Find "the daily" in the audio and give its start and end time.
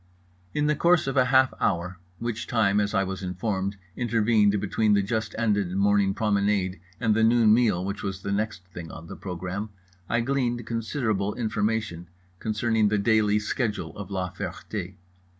12.87-13.37